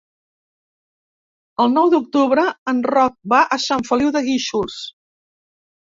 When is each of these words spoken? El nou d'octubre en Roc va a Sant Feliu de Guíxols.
El 1.67 1.69
nou 1.75 1.93
d'octubre 1.95 2.47
en 2.75 2.83
Roc 2.95 3.17
va 3.35 3.45
a 3.59 3.63
Sant 3.69 3.89
Feliu 3.95 4.15
de 4.19 4.27
Guíxols. 4.33 4.85